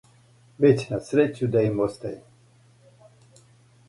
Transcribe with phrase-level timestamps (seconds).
[0.63, 3.45] Већ на срећу да им оставимо,